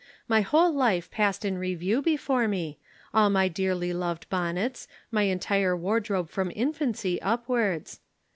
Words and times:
My 0.27 0.41
whole 0.41 0.71
life 0.73 1.11
passed 1.11 1.45
in 1.45 1.59
review 1.59 2.01
before 2.01 2.47
me, 2.47 2.79
all 3.13 3.29
my 3.29 3.47
dearly 3.47 3.93
loved 3.93 4.27
bonnets, 4.31 4.87
my 5.11 5.21
entire 5.25 5.77
wardrobe 5.77 6.27
from 6.31 6.51
infancy 6.55 7.21
upwards. 7.21 7.99